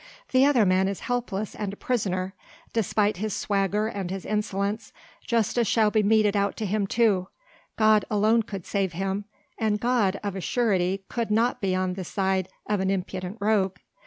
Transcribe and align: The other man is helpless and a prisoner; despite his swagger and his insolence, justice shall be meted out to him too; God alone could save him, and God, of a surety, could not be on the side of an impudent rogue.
The 0.31 0.45
other 0.47 0.65
man 0.65 0.87
is 0.87 1.01
helpless 1.01 1.53
and 1.53 1.73
a 1.73 1.75
prisoner; 1.75 2.33
despite 2.73 3.17
his 3.17 3.35
swagger 3.35 3.85
and 3.85 4.09
his 4.09 4.25
insolence, 4.25 4.91
justice 5.27 5.67
shall 5.67 5.91
be 5.91 6.01
meted 6.01 6.35
out 6.35 6.57
to 6.57 6.65
him 6.65 6.87
too; 6.87 7.27
God 7.77 8.03
alone 8.09 8.41
could 8.41 8.65
save 8.65 8.93
him, 8.93 9.25
and 9.59 9.79
God, 9.79 10.19
of 10.23 10.35
a 10.35 10.41
surety, 10.41 11.03
could 11.07 11.29
not 11.29 11.61
be 11.61 11.75
on 11.75 11.93
the 11.93 12.03
side 12.03 12.49
of 12.65 12.79
an 12.79 12.89
impudent 12.89 13.37
rogue. 13.39 13.77